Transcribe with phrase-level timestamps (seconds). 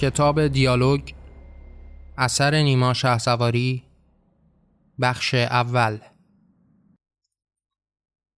[0.00, 1.10] کتاب دیالوگ
[2.18, 3.82] اثر نیما شهسواری
[5.00, 5.98] بخش اول.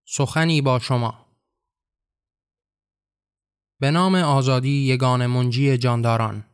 [0.06, 1.26] سخنی با شما.
[3.80, 6.46] به نام آزادی یگان منجی جانداران.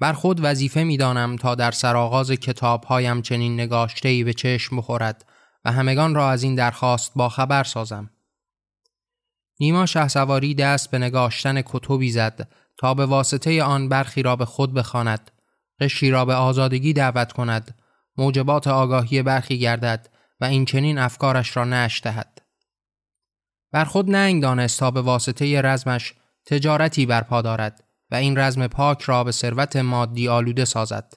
[0.00, 5.26] بر خود وظیفه می دانم تا در سرآغاز کتابهایم چنین نگاشتهی به چشم بخورد
[5.64, 8.10] و همگان را از این درخواست با خبر سازم.
[9.60, 12.48] نیما شهسواری دست به نگاشتن کتبی زد
[12.78, 15.30] تا به واسطه آن برخی را به خود بخواند
[15.80, 17.74] قشری را به آزادگی دعوت کند
[18.16, 20.08] موجبات آگاهی برخی گردد
[20.40, 22.42] و این چنین افکارش را نش دهد.
[23.72, 26.14] بر خود ننگ دانست تا به واسطه رزمش
[26.46, 31.14] تجارتی برپا دارد و این رزم پاک را به ثروت مادی آلوده سازد.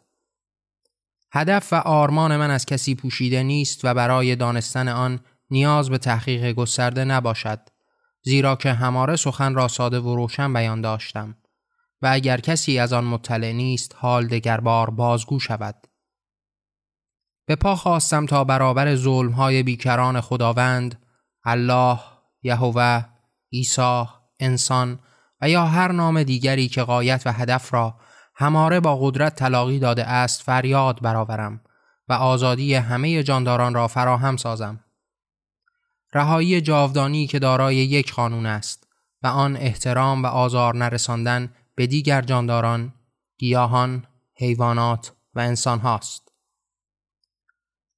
[1.32, 5.20] هدف و آرمان من از کسی پوشیده نیست و برای دانستن آن
[5.50, 7.60] نیاز به تحقیق گسترده نباشد
[8.24, 11.36] زیرا که هماره سخن را ساده و روشن بیان داشتم.
[12.02, 15.88] و اگر کسی از آن مطلع نیست حال دگربار بازگو شود.
[17.46, 21.02] به پا خواستم تا برابر ظلمهای بیکران خداوند
[21.44, 22.00] الله
[22.44, 23.06] یهوه
[23.54, 24.06] عیسی
[24.40, 25.00] انسان
[25.42, 28.00] و یا هر نام دیگری که قایت و هدف را
[28.36, 31.62] هماره با قدرت تلاقی داده است فریاد برآورم
[32.08, 34.80] و آزادی همه جانداران را فراهم سازم.
[36.14, 38.88] رهایی جاودانی که دارای یک قانون است
[39.24, 42.94] و آن احترام و آزار نرساندن به دیگر جانداران،
[43.38, 46.32] گیاهان، حیوانات و انسان هاست.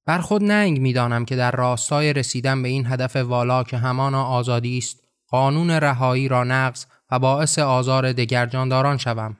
[0.06, 4.24] بر خود ننگ می دانم که در راستای رسیدن به این هدف والا که همانا
[4.24, 9.36] آزادی است، قانون رهایی را نقض و باعث آزار دگر جانداران شوم.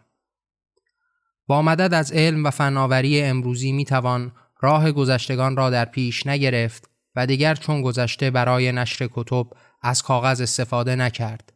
[1.46, 6.90] با مدد از علم و فناوری امروزی می توان راه گذشتگان را در پیش نگرفت
[7.16, 9.46] و دیگر چون گذشته برای نشر کتب
[9.82, 11.52] از کاغذ استفاده نکرد.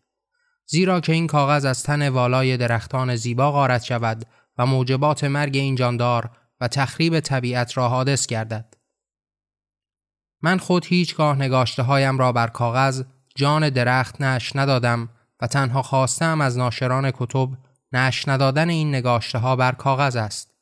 [0.67, 4.27] زیرا که این کاغذ از تن والای درختان زیبا غارت شود
[4.59, 8.75] و موجبات مرگ این جاندار و تخریب طبیعت را حادث گردد.
[10.43, 13.03] من خود هیچگاه نگاشته هایم را بر کاغذ
[13.37, 15.09] جان درخت نش ندادم
[15.41, 17.49] و تنها خواستم از ناشران کتب
[17.93, 20.55] نش ندادن این نگاشته ها بر کاغذ است.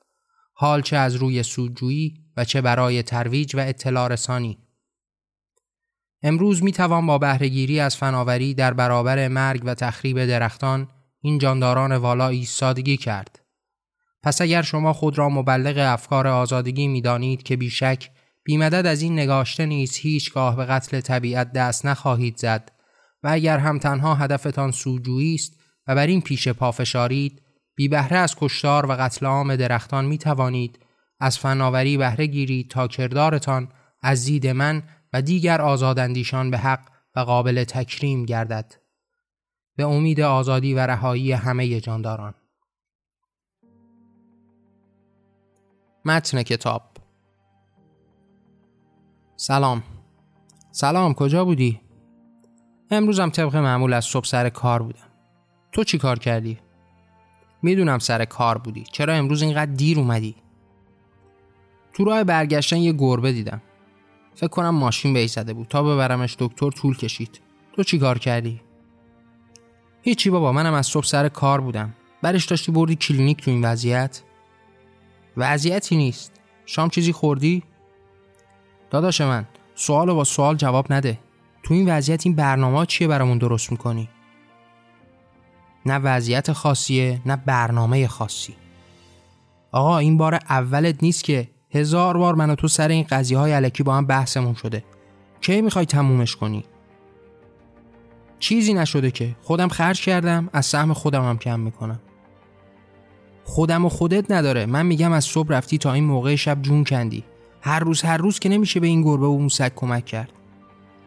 [0.54, 4.58] حال چه از روی سودجویی و چه برای ترویج و اطلاع رسانی.
[6.22, 10.88] امروز می توان با بهرهگیری از فناوری در برابر مرگ و تخریب درختان
[11.20, 13.38] این جانداران والا ایستادگی کرد.
[14.22, 18.10] پس اگر شما خود را مبلغ افکار آزادگی می دانید که بیشک
[18.44, 22.72] بیمدد از این نگاشته نیز هیچگاه به قتل طبیعت دست نخواهید زد
[23.22, 25.52] و اگر هم تنها هدفتان سوجویی است
[25.86, 27.42] و بر این پیش پافشارید
[27.74, 30.78] بی بهره از کشتار و قتل عام درختان می توانید
[31.20, 33.68] از فناوری بهره گیرید تا کردارتان
[34.02, 38.74] از دید من و دیگر آزاداندیشان به حق و قابل تکریم گردد.
[39.76, 42.34] به امید آزادی و رهایی همه جانداران.
[46.04, 46.82] متن کتاب.
[49.36, 49.82] سلام.
[50.70, 51.80] سلام کجا بودی؟
[52.90, 55.08] امروزم طبق معمول از صبح سر کار بودم.
[55.72, 56.58] تو چی کار کردی؟
[57.62, 58.84] می‌دونم سر کار بودی.
[58.92, 60.36] چرا امروز اینقدر دیر اومدی؟
[61.92, 63.62] تو راه برگشتن یه گربه دیدم.
[64.34, 65.68] فکر کنم ماشین به زده بود.
[65.68, 67.40] تا ببرمش دکتر طول کشید.
[67.72, 68.60] تو چی کار کردی؟
[70.02, 71.94] هیچی بابا منم از صبح سر کار بودم.
[72.22, 74.22] برش داشتی بردی کلینیک تو این وضعیت؟
[75.36, 76.32] وضعیتی نیست.
[76.66, 77.62] شام چیزی خوردی؟
[78.90, 81.18] داداش من سوال با سوال جواب نده.
[81.62, 84.08] تو این وضعیت این برنامه چیه برامون درست می‌کنی؟
[85.86, 88.54] نه وضعیت خاصیه نه برنامه خاصی.
[89.72, 93.52] آقا این بار اولت نیست که هزار بار من و تو سر این قضیه های
[93.52, 94.84] علکی با هم بحثمون شده.
[95.40, 96.64] کی می‌خوای تمومش کنی؟
[98.38, 99.36] چیزی نشده که.
[99.42, 102.00] خودم خرج کردم از سهم خودم هم کم می‌کنم.
[103.44, 104.66] خودم و خودت نداره.
[104.66, 107.24] من میگم از صبح رفتی تا این موقع شب جون کندی.
[107.60, 110.32] هر روز هر روز که نمیشه به این گربه و اون سگ کمک کرد.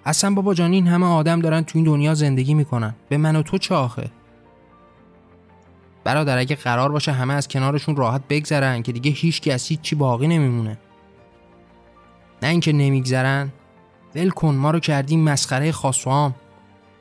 [0.05, 2.95] اصلا بابا جان این همه آدم دارن تو این دنیا زندگی می‌کنن.
[3.09, 4.11] به من و تو چه آخه؟
[6.05, 10.27] برادر اگه قرار باشه همه از کنارشون راحت بگذرن که دیگه هیچ کسی چی باقی
[10.27, 10.77] نمیمونه.
[12.43, 13.51] نه اینکه نمیگذرن.
[14.15, 16.35] ول کن ما رو کردیم مسخره خاصوام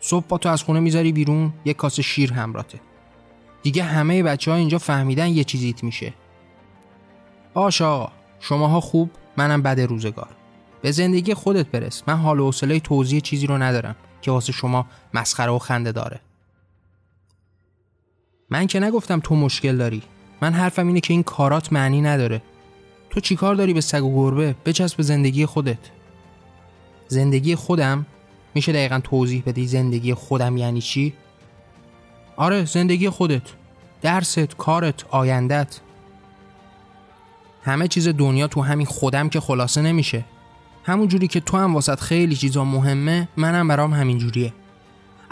[0.00, 2.80] صبح با تو از خونه می‌ذاری بیرون یک کاسه شیر همراته.
[3.62, 6.14] دیگه همه بچه ها اینجا فهمیدن یه چیزیت میشه.
[7.54, 10.30] باش آقا شماها خوب منم بد روزگار.
[10.82, 12.02] به زندگی خودت برس.
[12.06, 16.20] من حال و حوصله توضیح چیزی رو ندارم که واسه شما مسخره و خنده داره.
[18.50, 20.02] من که نگفتم تو مشکل داری.
[20.42, 22.42] من حرفم اینه که این کارات معنی نداره.
[23.10, 25.78] تو چیکار داری به سگ و گربه؟ بچسب به زندگی خودت.
[27.08, 28.06] زندگی خودم؟
[28.54, 31.14] میشه دقیقا توضیح بدی زندگی خودم یعنی چی؟
[32.36, 33.42] آره زندگی خودت.
[34.02, 35.80] درست کارت آیندت.
[37.62, 40.24] همه چیز دنیا تو همین خودم که خلاصه نمیشه.
[40.84, 44.52] همون جوری که تو هم واسط خیلی چیزا مهمه منم برام همین جوریه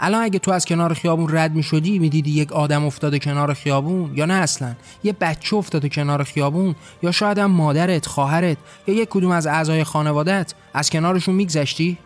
[0.05, 4.11] الان اگه تو از کنار خیابون رد می شدی می‌دیدی یک آدم افتاده کنار خیابون
[4.15, 8.57] یا نه اصلا؟ یه بچه افتاده کنار خیابون یا شاید هم مادرت خواهرت
[8.87, 11.97] یا یک کدوم از اعضای خانوادت از کنارشون میگذشتی؟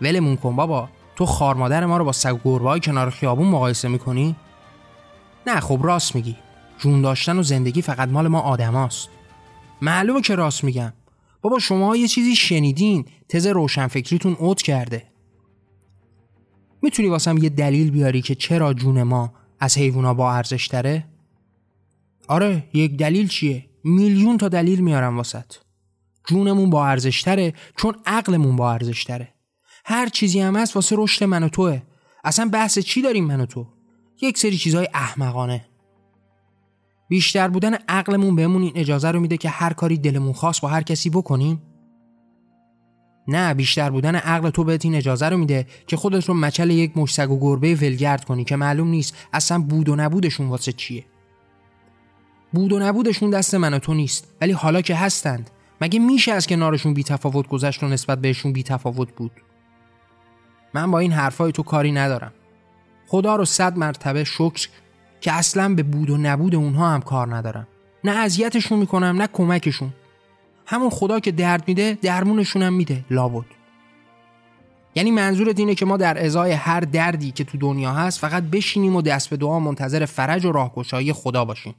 [0.00, 0.88] ولمون کن بابا.
[1.16, 4.36] تو خار مادر ما رو با سگ و کنار خیابون مقایسه می‌کنی؟
[5.46, 6.36] نه خب راست میگی.
[6.78, 9.08] جون داشتن و زندگی فقط مال ما آدماست.
[9.82, 10.92] معلومه که راست میگم.
[11.42, 13.04] بابا شما یه چیزی شنیدین.
[13.28, 15.09] تز روشنفکریتون اوت کرده.
[16.82, 21.04] می‌تونی واسم یه دلیل بیاری که چرا جون ما از حیوونا با ارزش تره؟
[22.28, 25.54] آره یک دلیل چیه؟ میلیون تا دلیل میارم واسط
[26.28, 29.28] جونمون با ارزش تره چون عقلمون با ارزش تره
[29.84, 31.82] هر چیزی هم هست واسه رشد من و توه
[32.24, 33.66] اصلا بحث چی داریم من و تو؟
[34.22, 35.66] یک سری چیزهای احمقانه
[37.08, 40.82] بیشتر بودن عقلمون بهمون این اجازه رو میده که هر کاری دلمون خواست با هر
[40.82, 41.62] کسی بکنیم
[43.30, 46.96] نه بیشتر بودن عقل تو بهت این اجازه رو میده که خودت رو مچل یک
[46.96, 51.04] مشتگ و گربه ولگرد کنی که معلوم نیست اصلا بود و نبودشون واسه چیه.
[52.52, 55.50] بود و نبودشون دست من و تو نیست ولی حالا که هستند.
[55.80, 59.32] مگه میشه از کنارشون بی تفاوت گذشت و نسبت بهشون بی تفاوت بود؟
[60.74, 62.32] من با این حرفای تو کاری ندارم.
[63.06, 64.68] خدا رو صد مرتبه شکر
[65.20, 67.66] که اصلا به بود و نبود اونها هم کار ندارم.
[68.04, 69.92] نه اذیتشون می‌کنم نه کمکشون.
[70.70, 73.44] همون خدا که درد میده درمونشون هم میده لابد
[74.94, 78.96] یعنی منظورت اینه که ما در ازای هر دردی که تو دنیا هست فقط بشینیم
[78.96, 81.74] و دست به دعا منتظر فرج و راهگشایی خدا باشیم.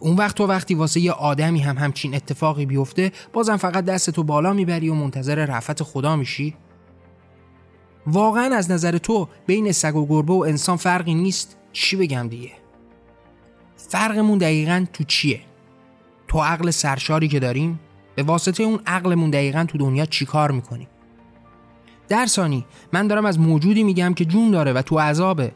[0.00, 4.22] اون وقت تو وقتی واسه یه آدمی هم همچین اتفاقی بیفته بازم فقط دست تو
[4.22, 6.54] بالا می‌بری و منتظر رفت خدا میشی.
[8.06, 12.52] واقعا از نظر تو بین سگ و گربه و انسان فرقی نیست؟ چی بگم دیگه؟
[13.76, 15.40] فرقمون دقیقا تو چیه؟
[16.32, 17.80] تو عقل سرشاری که داریم
[18.14, 20.88] به واسطه اون عقلمون دقیقا تو دنیا چی کار می‌کنیم؟
[22.08, 25.52] در ثانی من دارم از موجودی میگم که جون داره و تو عذابه.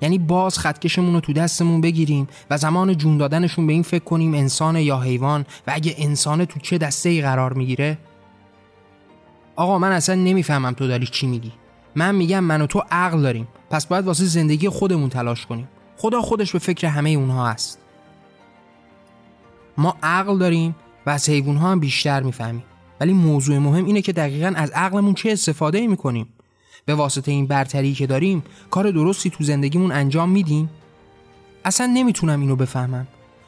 [0.00, 4.34] یعنی باز خطکشمون رو تو دستمون بگیریم و زمان جون دادنشون به این فکر کنیم
[4.34, 7.98] انسان یا حیوان و اگه انسانه تو چه دسته ای قرار می‌گیره؟
[9.56, 11.52] آقا من اصلا نمی‌فهمم تو داری چی میگی.
[11.94, 13.48] من میگم من و تو عقل داریم.
[13.70, 15.68] پس باید واسه زندگی خودمون تلاش کنیم.
[15.96, 17.85] خدا خودش به فکر همه اونها هست
[19.78, 20.76] ما عقل داریم
[21.06, 22.64] و از حیوان ها هم بیشتر می‌فهمیم.
[23.00, 26.28] ولی موضوع مهم اینه که دقیقا از عقلمون چه استفاده می‌کنیم.
[26.84, 30.70] به واسطه این برتری که داریم کار درستی تو زندگیمون انجام میدیم.
[31.64, 33.06] اصلا نمی‌تونم اینو بفهمم.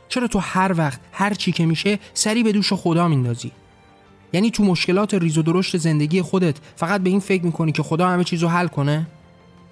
[0.09, 3.53] چرا تو هر وقت هر چی که میشه سری به دوش خدا میندازی؟
[4.33, 8.09] یعنی تو مشکلات ریز و درشت زندگی خودت فقط به این فکر می‌کنی که خدا
[8.09, 9.07] همه چیزو حل کنه؟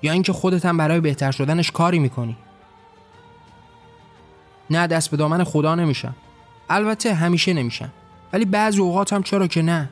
[0.03, 2.37] یا اینکه خودت هم برای بهتر شدنش کاری می‌کنی؟
[4.71, 6.15] نه دست به دامن خدا نمیشم.
[6.71, 7.93] البته همیشه نمیشم
[8.33, 9.89] ولی بعضی اوقات هم چرا که نه.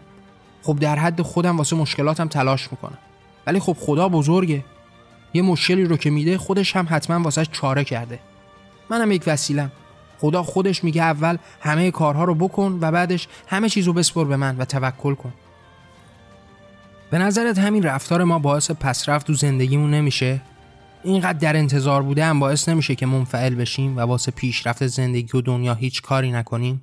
[0.62, 2.99] خب در حد خودم واسه مشکلاتم تلاش می‌کنم.
[3.47, 4.65] ولی خب خدا بزرگه.
[5.35, 8.19] یه مشکلی رو که میده خودش هم حتما واسه چاره کرده.
[8.91, 9.73] منم یک وسیلم.
[10.21, 14.37] خدا خودش میگه اول همه کارها رو بکن و بعدش همه چیز رو بسپر به
[14.37, 15.32] من و توکل کن.
[17.11, 20.41] به نظرت همین رفتار ما باعث پسرفت تو زندگیمون نمیشه؟
[21.05, 25.41] اینقدر در انتظار بوده هم باعث نمیشه که منفعل بشیم و واسه پیشرفت زندگی و
[25.41, 26.82] دنیا هیچ کاری نکنیم؟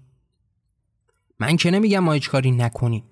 [1.39, 3.03] من که نمیگم ما هیچ کاری نکنیم.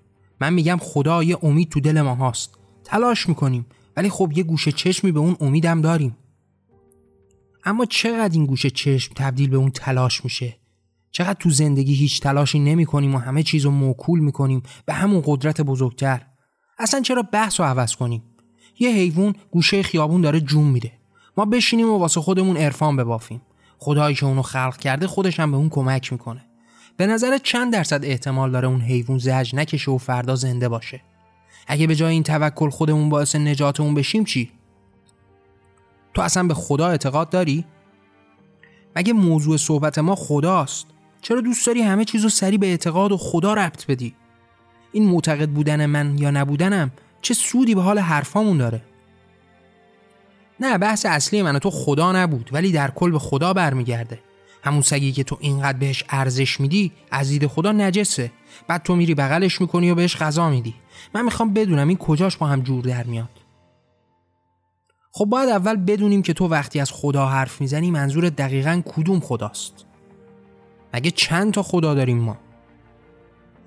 [0.41, 2.57] من میگم خدا یه امید تو دل ما هاست.
[2.83, 3.65] تلاش می‌کنیم
[3.97, 6.17] ولی خب یه گوشه چشمی به اون امیدم داریم.
[7.65, 10.55] اما چقدر این گوشه چشم تبدیل به اون تلاش میشه؟
[11.11, 15.23] چقدر تو زندگی هیچ تلاشی نمی کنیم و همه چیز رو موکول می‌کنیم به همون
[15.25, 16.25] قدرت بزرگتر؟
[16.79, 18.23] اصلا چرا بحث رو عوض کنیم؟
[18.79, 20.98] یه حیوان گوشه خیابون داره جون میده.
[21.39, 23.41] ما بشینیم و واسه خودمون عرفان ببافیم.
[23.77, 26.45] خدایی که اونو خلق کرده خودش هم به اون کمک می‌کنه.
[26.97, 31.01] به نظر چند درصد احتمال داره اون حیوان زج نکشه و فردا زنده باشه؟
[31.67, 34.51] اگه به جای این توکل خودمون باعث نجات اون بشیم چی؟
[36.13, 37.65] تو اصلا به خدا اعتقاد داری؟
[38.95, 40.87] مگه موضوع صحبت ما خداست؟
[41.21, 44.15] چرا دوست داری همه چیزو سری به اعتقاد و خدا ربط بدی؟
[44.91, 46.91] این معتقد بودن من یا نبودنم
[47.21, 48.81] چه سودی به حال حرفامون داره؟
[50.61, 54.19] نه بحث اصلی من تو خدا نبود ولی در کل به خدا برمیگرده.
[54.63, 58.31] همون سگی که تو اینقدر بهش ارزش میدی از دید خدا نجسه.
[58.67, 60.75] بعد تو میری بغلش می‌کنی و بهش غذا میدی.
[61.13, 63.29] من می‌خوام بدونم این کجاش با هم جور در میاد.
[65.11, 69.85] خب باید اول بدونیم که تو وقتی از خدا حرف می‌زنی منظور دقیقا کدوم خداست؟
[70.93, 72.37] مگه چند تا خدا داریم ما؟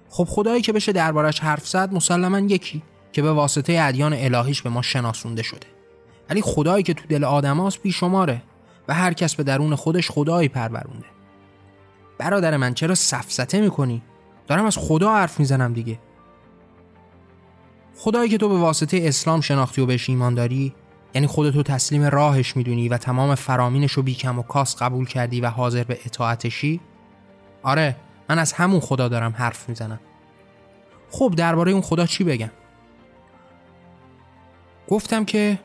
[0.08, 2.82] خب خدایی که بشه دربارش حرف زد مسلما یکی
[3.12, 5.71] که به واسطه ادیان الهیش به ما شناسونده شده.
[6.32, 8.42] ولی خدایی که تو دل آدماست بیشماره
[8.88, 11.06] و و هر کس به درون خودش خدایی پرورونده.
[12.18, 14.02] برادر من چرا سفسته می‌کنی؟
[14.46, 15.98] دارم از خدا حرف می‌زنم دیگه.
[17.96, 20.74] خدایی که تو به واسطه اسلام شناختی و بهش ایمان داری
[21.14, 25.46] یعنی خودتو تسلیم راهش می‌دونی و تمام فرامینش رو بیکم و کاس قبول کردی و
[25.46, 26.80] حاضر به اطاعتشی؟
[27.62, 27.96] آره
[28.28, 30.00] من از همون خدا دارم حرف می‌زنم.
[31.10, 32.50] خب درباره اون خدا چی بگم؟
[34.88, 35.58] گفتم که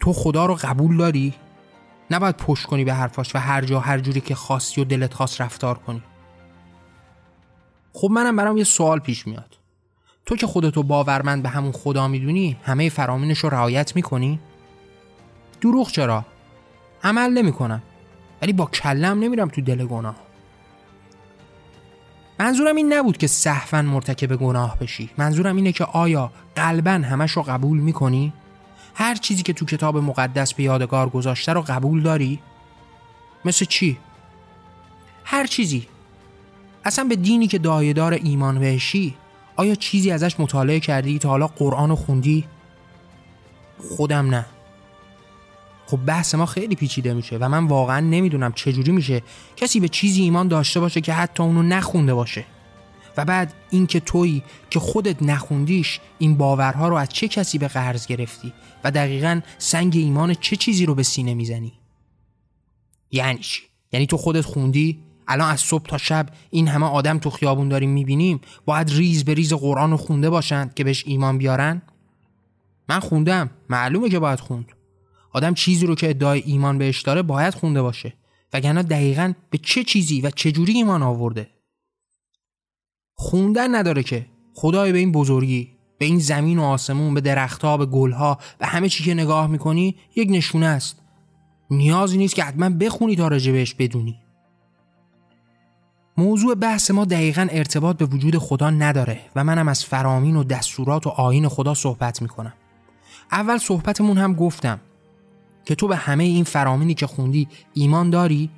[0.00, 1.34] تو خدا رو قبول داری
[2.10, 5.40] نباید پشت کنی به حرفاش و هر جا هر جوری که خواستی و دلت خواست
[5.40, 6.02] رفتار کنی
[7.92, 9.58] خب منم برام یه سوال پیش میاد
[10.26, 14.40] تو که خودتو باورمند به همون خدا می‌دونی همه فرامینش رو رعایت می‌کنی؟
[15.60, 16.24] دروغ چرا؟
[17.04, 17.82] عمل نمی‌کنم
[18.42, 20.16] ولی با کلم نمیرم تو دل گناه
[22.38, 27.42] منظورم این نبود که صحفا مرتکب گناه بشی منظورم اینه که آیا قلبا همش رو
[27.42, 28.32] قبول می‌کنی؟
[28.94, 32.40] هر چیزی که تو کتاب مقدس به یادگار گذاشته رو قبول داری؟
[33.44, 33.98] مثل چی؟
[35.24, 35.86] هر چیزی
[36.84, 39.14] اصلا به دینی که دایدار ایمان بهشی
[39.56, 42.44] آیا چیزی ازش مطالعه کردی تا حالا قرآن رو خوندی؟
[43.88, 44.46] خودم نه
[45.86, 49.22] خب بحث ما خیلی پیچیده میشه و من واقعا نمی‌دونم چجوری میشه
[49.56, 52.44] کسی به چیزی ایمان داشته باشه که حتی اونو نخونده باشه
[53.20, 58.06] و بعد اینکه تویی که خودت نخوندیش این باورها رو از چه کسی به قرض
[58.06, 58.52] گرفتی؟
[58.84, 61.72] و دقیقا سنگ ایمان چه چیزی رو به سینه می‌زنی؟
[63.10, 63.62] یعنی چی؟
[63.92, 64.98] یعنی تو خودت خوندی؟
[65.28, 69.34] الان از صبح تا شب این همه آدم تو خیابون داریم می‌بینیم باید ریز به
[69.34, 71.82] ریز قرآن رو خونده باشند که بهش ایمان بیارن؟
[72.88, 74.66] من خوندم معلومه که باید خوند.
[75.32, 78.12] آدم چیزی رو که ادعای ایمان بهش داره باید خونده باشه.
[78.52, 81.50] وگرنه دقیقا به چه چیزی و چه جوری ایمان آورده؟
[83.20, 84.26] خوندن نداره که.
[84.54, 88.88] خدای به این بزرگی به این زمین و آسمون به درختها به گلها و همه
[88.88, 91.02] چی که نگاه می‌کنی یک نشونه است.
[91.70, 94.20] نیازی نیست که حتما بخونی تا بهش بدونی.
[96.16, 101.06] موضوع بحث ما دقیقا ارتباط به وجود خدا نداره و منم از فرامین و دستورات
[101.06, 102.52] و آین خدا صحبت می‌کنم.
[103.32, 104.80] اول صحبتمون هم گفتم
[105.64, 108.50] که تو به همه این فرامینی که خوندی ایمان داری؟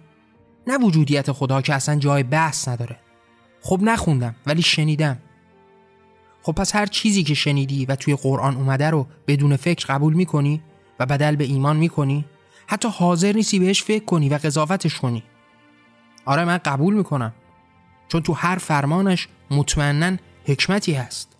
[0.66, 2.98] نه وجودیت خدا که اصلا جای بحث نداره.
[3.62, 5.18] خب نخوندم ولی شنیدم.
[6.42, 10.62] خب پس هر چیزی که شنیدی و توی قرآن اومده رو بدون فکر قبول می‌کنی
[11.00, 12.24] و بدل به ایمان می‌کنی؟
[12.66, 15.22] حتی حاضر نیستی بهش فکر کنی و قضاوتش کنی.
[16.24, 17.32] آره من قبول می‌کنم.
[18.08, 21.36] چون تو هر فرمانش مطمئنا حکمتی هست.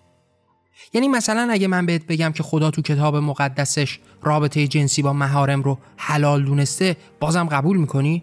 [0.93, 5.63] یعنی مثلا اگه من بهت بگم که خدا تو کتاب مقدسش رابطه جنسی با مهارم
[5.63, 8.23] رو حلال دونسته بازم قبول می‌کنی؟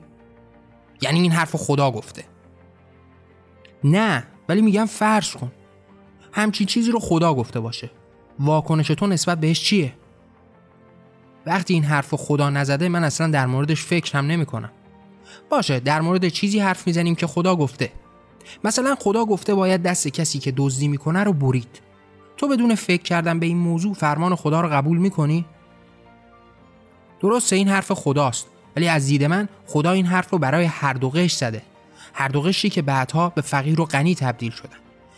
[1.01, 2.24] یعنی این حرف خدا گفته.
[3.83, 5.51] نه ولی میگم فرض کن
[6.31, 7.91] همچین چیزی رو خدا گفته باشه
[8.39, 9.93] واکنش تو نسبت بهش چیه؟
[11.45, 14.71] وقتی این حرف خدا نزده من اصلا در موردش فکر هم نمی کنم.
[15.50, 17.91] باشه در مورد چیزی حرف می‌زنیم که خدا گفته
[18.63, 21.81] مثلا خدا گفته باید دست کسی که دزدی می‌کنه رو برید
[22.38, 25.45] تو بدون فکر کردن به این موضوع فرمان خدا رو قبول می‌کنی؟
[27.19, 31.09] درسته این حرف خداست ولی از دید من خدا این حرف رو برای هر دو
[31.09, 31.62] قش زده
[32.13, 34.77] هر دو قشری که بعدها به فقیر و غنی تبدیل شدن.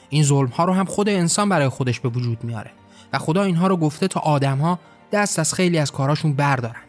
[0.09, 2.71] این ظلم ها رو هم خود انسان برای خودش به وجود میاره
[3.13, 4.79] و خدا اینها رو گفته تا آدم ها
[5.11, 6.81] دست از خیلی از کاراشون بردارن.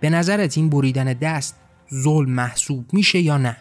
[0.00, 1.56] به نظرت این بریدن دست
[1.94, 3.56] ظلم محسوب میشه یا نه؟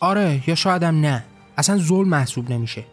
[0.00, 1.24] آره یا شایدم نه.
[1.56, 2.84] اصلا ظلم محسوب نمیشه.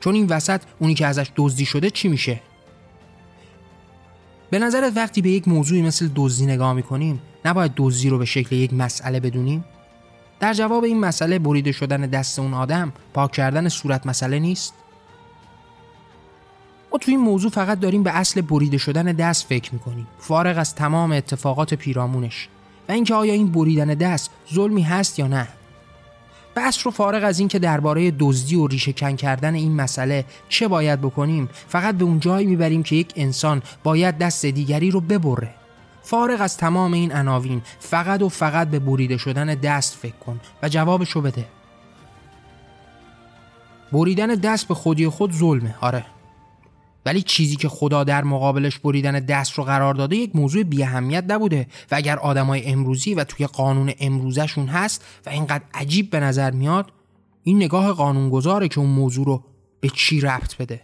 [0.00, 2.40] چون این وسط اونی که ازش دزدی شده چی میشه؟
[4.52, 8.56] به نظرت وقتی به یک موضوعی مثل دزدی نگاه می‌کنیم نباید دزدی رو به شکل
[8.56, 9.64] یک مسئله بدونیم؟
[10.40, 14.74] در جواب این مسئله بریده شدن دست اون آدم پاک کردن صورت مسئله نیست؟
[16.92, 20.06] ما تو این موضوع فقط داریم به اصل بریده شدن دست فکر می‌کنیم.
[20.18, 22.48] فارغ از تمام اتفاقات پیرامونش.
[22.88, 25.48] و اینکه آیا این بریدن دست ظلمی هست یا نه؟
[26.56, 31.00] بس رو فارغ از اینکه درباره دزدی و ریشه کن کردن این مسئله چه باید
[31.00, 35.54] بکنیم فقط به اون جایی می‌بریم که یک انسان باید دست دیگری رو ببره.
[36.02, 40.68] فارغ از تمام این عناوین فقط و فقط به بریده شدن دست فکر کن و
[40.68, 41.44] جوابشو بده.
[43.92, 46.04] بریدن دست به خودی خود ظلمه آره.
[47.06, 51.24] ولی چیزی که خدا در مقابلش بریدن دست رو قرار داده یک موضوع بی اهمیت
[51.28, 51.66] نبوده.
[51.90, 56.92] و اگر آدمای امروزی و توی قانون امروزشون هست و اینقدر عجیب به نظر میاد
[57.42, 59.44] این نگاه قانونگذاره که اون موضوع رو
[59.80, 60.80] به چی ربط بده.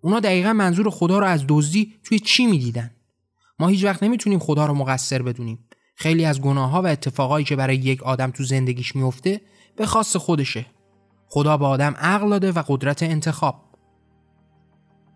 [0.00, 2.90] اونا دقیقا منظور خدا رو از دزدی توی چی می‌دیدن؟
[3.58, 5.58] ما هیچ وقت نمی‌تونیم خدا رو مقصر بدونیم.
[5.96, 9.40] خیلی از گناه ها و اتفاقایی که برای یک آدم تو زندگیش میفته
[9.76, 10.66] به خاص خودشه.
[11.28, 13.67] خدا به آدم عقل داده و قدرت انتخاب.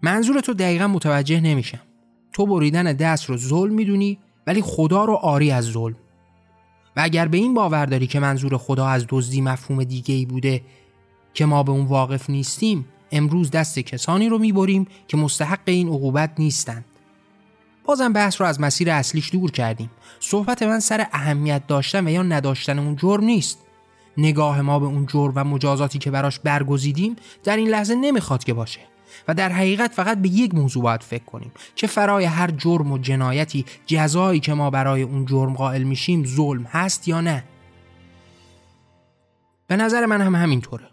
[0.02, 1.80] منظور تو دقیقا متوجه نمیشم.
[2.32, 5.96] تو بریدن دست رو ظلم می‌دونی ولی خدا رو آری از ظلم.
[6.96, 10.62] و اگر به این باور داری که منظور خدا از دزدی مفهوم دیگه ای بوده
[11.34, 16.30] که ما به اون واقف نیستیم امروز دست کسانی رو می‌بریم که مستحق این عقوبت
[16.38, 16.84] نیستند
[17.84, 19.90] بازم بحث رو از مسیر اصلیش دور کردیم.
[20.20, 23.58] صحبت من سر اهمیت داشتن و یا نداشتن اون جرم نیست.
[24.16, 28.54] نگاه ما به اون جرم و مجازاتی که براش برگزیدیم در این لحظه نمی‌خواد که
[28.54, 28.80] باشه.
[29.28, 31.52] و در حقیقت فقط به یک موضوع باید فکر کنیم.
[31.76, 36.62] که فرای هر جرم و جنایتی جزایی که ما برای اون جرم قائل میشیم ظلم
[36.62, 37.44] هست یا نه؟
[39.66, 40.84] به نظر من هم همینطوره.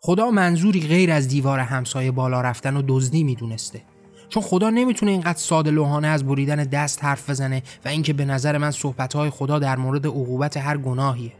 [0.00, 3.82] خدا منظوری غیر از دیوار همسایه بالا رفتن و دزدی می‌دونسته.
[4.28, 8.58] چون خدا نمی‌تونه اینقدر ساده لوحانه از بریدن دست حرف بزنه و اینکه به نظر
[8.58, 11.32] من صحبتهای خدا در مورد عقوبت هر گناهیه.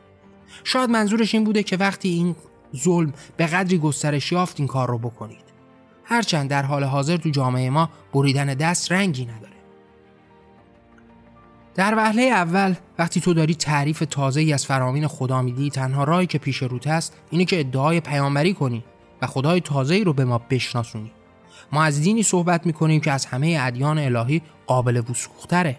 [0.64, 2.36] شاید منظورش این بوده که وقتی این
[2.76, 5.53] ظلم به قدری گسترش یافت این کار رو بکنید.
[6.04, 9.54] هرچند در حال حاضر تو جامعه ما بریدن دست رنگی نداره.
[11.74, 16.26] در وهله اول وقتی تو داری تعریف تازه ای از فرامین خدا میدی تنها راهی
[16.26, 18.84] که پیش روت است اینه که ادعای پیامبری کنی
[19.22, 21.10] و خدای تازه ای رو به ما بشناسونی.
[21.72, 25.76] ما از دینی صحبت می‌کنیم که از همه ادیان الهی قابل وسوختره.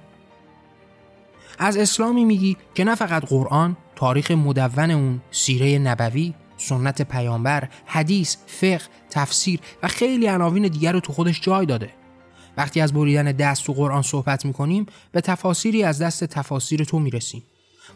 [1.59, 8.35] از اسلامی میگی که نه فقط قرآن تاریخ مدون اون سیره نبوی سنت پیامبر حدیث
[8.47, 11.89] فقه تفسیر و خیلی عناوین دیگر رو تو خودش جای داده.
[12.57, 17.43] وقتی از بریدن دست تو قرآن صحبت می‌کنیم به تفاسیری از دست تفاسیر تو می‌رسیم.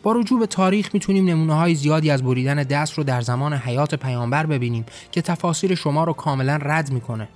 [0.03, 3.95] با رجوع به تاریخ می‌تونیم نمونه های زیادی از بریدن دست رو در زمان حیات
[3.95, 7.27] پیامبر ببینیم که تفاسیر شما رو کاملا رد می‌کنه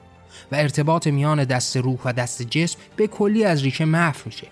[0.51, 4.47] و ارتباط میان دست روح و دست جسم به کلی از ریشه محو میشه.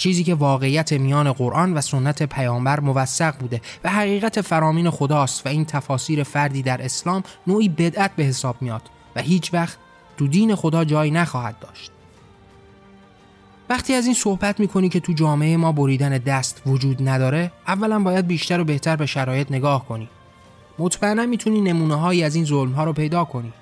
[0.00, 5.48] چیزی که واقعیت میان قرآن و سنت پیامبر موثق بوده و حقیقت فرامین خداست و
[5.48, 8.82] این تفاسیر فردی در اسلام نوعی بدعت به حساب میاد
[9.16, 9.78] و هیچ وقت
[10.16, 11.90] تو دین خدا جایی نخواهد داشت.
[13.70, 18.26] وقتی از این صحبت می‌کنی که تو جامعه ما بریدن دست وجود نداره اولا باید
[18.26, 20.08] بیشتر و بهتر به شرایط نگاه کنی.
[20.78, 23.52] مطمئنا می‌تونی نمونه هایی از این ظلم ها رو پیدا کنی.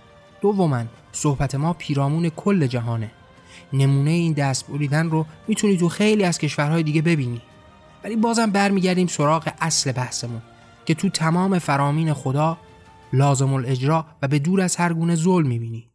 [0.41, 3.11] دوما صحبت ما پیرامون کل جهانه.
[3.73, 7.41] نمونه این دست بریدن رو می‌تونی تو خیلی از کشورهای دیگه ببینی.
[8.05, 10.43] ولی بازم برمیگردیم سراغ اصل بحثمون
[10.87, 12.59] که تو تمام فرامین خدا
[13.13, 15.89] لازم الاجرا و به دور از هر گونه ظلم می‌بینی.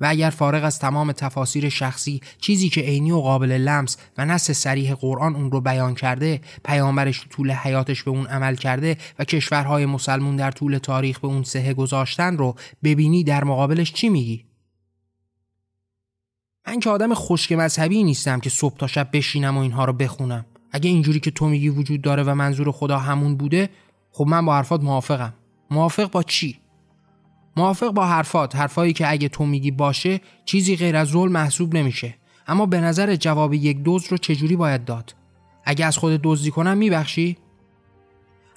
[0.00, 4.50] و اگر فارغ از تمام تفاسیر شخصی چیزی که عینی و قابل لمس و نص
[4.50, 9.86] سریح قرآن اون رو بیان کرده پیامبرش طول حیاتش به اون عمل کرده و کشورهای
[9.86, 14.44] مسلمون در طول تاریخ به اون سهه گذاشتن رو ببینی در مقابلش چی میگی؟
[16.66, 20.46] من که آدم خشک مذهبی نیستم که صبح تا شب بشینم و اینها رو بخونم.
[20.72, 23.68] اگه اینجوری که تو میگی وجود داره و منظور خدا همون بوده
[24.12, 25.34] خب من با حرفات موافقم.
[25.70, 26.58] موافق با چی؟
[27.56, 28.56] موافق با حرفات.
[28.56, 32.14] حرفایی که اگه تو میگی باشه چیزی غیر از ظلم محسوب نمیشه.
[32.46, 35.14] اما به نظر جواب یک دوز رو چجوری باید داد؟
[35.64, 37.36] اگه از خود دزدی کنم میبخشی؟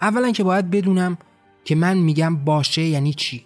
[0.02, 1.18] اولا که باید بدونم
[1.66, 3.46] که من میگم باشه یعنی چی.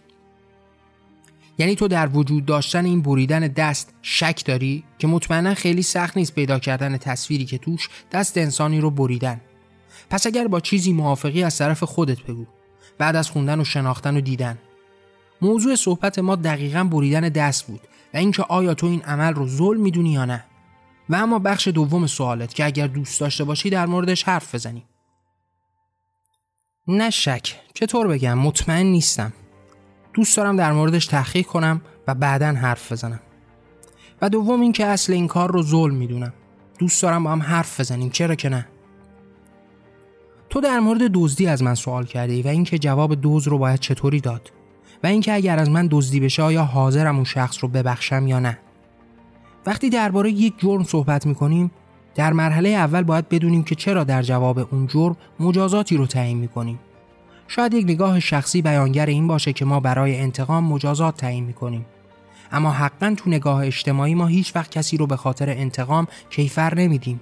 [1.58, 6.36] یعنی تو در وجود داشتن این بریدن دست شک داری که مطمئنا خیلی سخت نیست
[6.36, 9.42] پیدا کردن تصویری که توش دست انسانی رو بریدن.
[10.10, 12.46] پس اگر با چیزی موافقی از طرف خودت بگو.
[12.98, 14.58] بعد از خوندن و شناختن و دیدن.
[15.42, 17.82] موضوع صحبت ما دقیقا بریدن دست بود
[18.14, 20.44] و اینکه آیا تو این عمل رو ظلم می‌دونی یا نه.
[21.10, 24.84] و اما بخش دوم سوالت که اگر دوست داشته باشی در موردش حرف بزنیم.
[26.88, 27.56] نه شک.
[27.74, 29.34] چطور بگم؟ مطمئن نیستم.
[30.14, 33.20] دوست دارم در موردش تحقیق کنم و بعدا حرف بزنم.
[34.22, 36.34] و دوم اینکه اصل این کار رو ظلم می‌دونم.
[36.80, 38.10] دوست دارم با هم حرف بزنیم.
[38.10, 38.68] چرا که نه؟
[40.50, 44.20] تو در مورد دزدی از من سوال کردی و اینکه جواب دوز رو باید چطوری
[44.20, 44.52] داد
[45.04, 48.58] و اینکه اگر از من دزدی بشه آیا حاضرم اون شخص رو ببخشم یا نه؟
[49.66, 51.72] وقتی درباره یک جرم صحبت می‌کنیم
[52.16, 56.80] در مرحله اول باید بدونیم که چرا در جواب اون جرم مجازاتی رو تعیین می‌کنیم.
[57.56, 61.86] شاید یک نگاه شخصی بیانگر این باشه که ما برای انتقام مجازات تعیین می‌کنیم.
[62.52, 67.22] اما حقا تو نگاه اجتماعی ما هیچ وقت کسی رو به خاطر انتقام کیفر نمیدیم.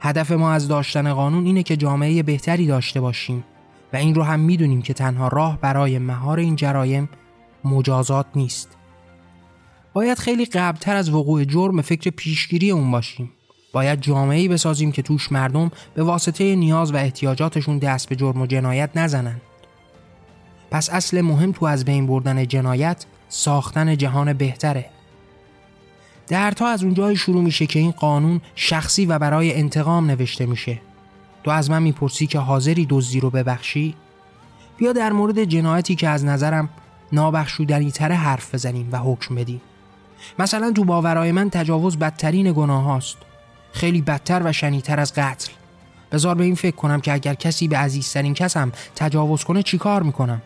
[0.00, 3.44] هدف ما از داشتن قانون اینه که جامعه بهتری داشته باشیم
[3.92, 7.08] و این رو هم می‌دونیم که تنها راه برای مهار این جرایم
[7.64, 8.68] مجازات نیست.
[9.92, 13.32] باید خیلی قبلتر از وقوع جرم فکر پیشگیری اون باشیم.
[13.72, 18.46] باید جامعه‌ای بسازیم که توش مردم به واسطه نیاز و احتیاجاتشون دست به جرم و
[18.46, 19.40] جنایت نزنن.
[20.70, 24.86] پس اصل مهم تو از بین بردن جنایت ساختن جهان بهتره.
[26.28, 30.80] درتا از اونجای شروع میشه که این قانون شخصی و برای انتقام نوشته میشه.
[31.44, 33.94] تو از من می‌پرسی که حاضری دزدی رو ببخشی؟
[34.76, 36.68] بیا در مورد جنایتی که از نظرم
[37.12, 39.60] نابخشودنی تره حرف بزنیم و حکم بدیم.
[40.38, 43.16] مثلا تو باورای من تجاوز بدترین گناه هاست.
[43.72, 45.52] خیلی بدتر و شنیتر از قتل.
[46.12, 50.42] بذار به این فکر کنم که اگر کسی به عزیزترین کسم تجاوز کنه چیکار می‌کنم؟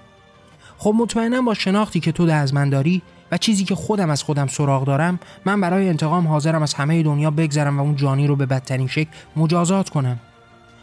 [0.78, 4.46] خب مطمئنم با شناختی که تو از من داری و چیزی که خودم از خودم
[4.46, 8.46] سراغ دارم من برای انتقام حاضرم از همه دنیا بگذرم و اون جانی رو به
[8.46, 10.20] بدترین شکل مجازات کنم.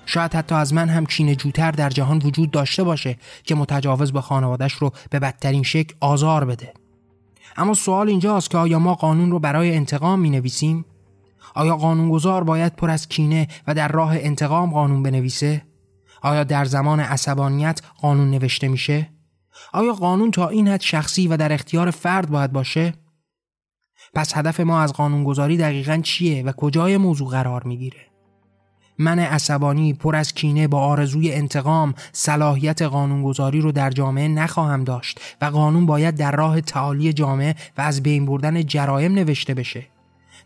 [0.06, 4.22] شاید حتی از من هم کینه جوتر در جهان وجود داشته باشه که متجاوز به
[4.22, 6.74] خانوادش رو به بدترین شکل آزار بده.
[7.58, 10.86] اما سوال اینجاست که آیا ما قانون رو برای انتقام می نویسیم؟
[11.56, 15.62] آیا قانونگذار باید پر از کینه و در راه انتقام قانون بنویسه؟
[16.22, 19.10] آیا در زمان عصبانیت قانون نوشته میشه؟
[19.74, 22.94] آیا قانون تا این حد شخصی و در اختیار فرد باید باشه؟
[24.14, 28.12] پس هدف ما از قانونگذاری دقیقا چیه و کجای موضوع قرار می‌گیره؟
[28.98, 35.20] من عصبانی پر از کینه با آرزوی انتقام صلاحیت قانونگذاری رو در جامعه نخواهم داشت
[35.42, 39.88] و قانون باید در راه تعالی جامعه و از بین بردن جرایم نوشته بشه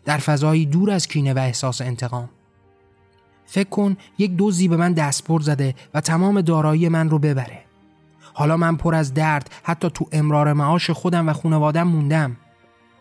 [0.06, 2.28] در فضایی دور از کینه و احساس انتقام.
[3.46, 7.58] فکر کن یک دوزی به من دستپر زده و تمام دارایی من رو ببره.
[8.34, 12.36] حالا من پر از درد حتی تو امرار معاش خودم و خانوادم موندم.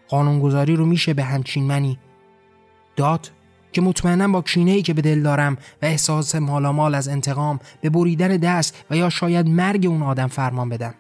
[0.08, 2.00] قانونگذاری رو میشه به همچین منی
[2.96, 3.32] داد
[3.72, 7.90] که مطمئنم با کینه ای که به دل دارم و احساس مالامال از انتقام به
[7.90, 10.94] بریدن دست و یا شاید مرگ اون آدم فرمان بدم.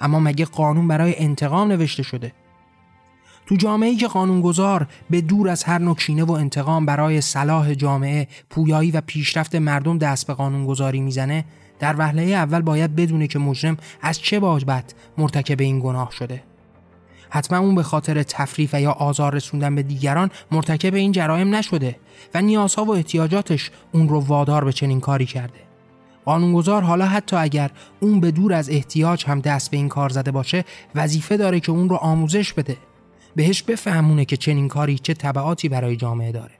[0.00, 2.32] اما مگه قانون برای انتقام نوشته شده؟
[3.46, 8.28] تو جامعه که قانونگذار به دور از هر نوع کینه و انتقام برای صلاح جامعه
[8.50, 11.44] پویایی و پیشرفت مردم دست به قانونگذاری می‌زنه
[11.78, 16.42] در وهله اول باید بدونه که مجرم از چه بابت مرتکب این گناه شده.
[17.30, 21.96] حتما اون به خاطر تفریف و یا آزار رسوندن به دیگران مرتکب این جرایم نشده
[22.34, 25.58] و نیازها و احتیاجاتش اون رو وادار به چنین کاری کرده.
[26.24, 30.30] قانونگذار حالا حتی اگر اون به دور از احتیاج هم دست به این کار زده
[30.30, 32.76] باشه وظیفه داره که اون رو آموزش بده.
[33.36, 36.54] بهش بفهمونه که چنین کاری چه طبعاتی برای جامعه داره.